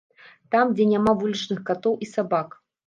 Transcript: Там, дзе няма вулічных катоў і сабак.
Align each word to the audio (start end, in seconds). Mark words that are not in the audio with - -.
Там, 0.55 0.73
дзе 0.79 0.89
няма 0.93 1.15
вулічных 1.21 1.63
катоў 1.69 1.93
і 2.07 2.13
сабак. 2.17 2.63